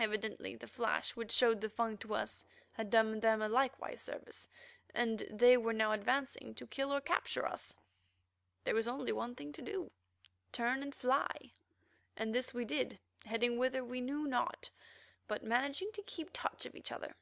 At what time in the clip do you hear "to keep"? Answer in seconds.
15.92-16.30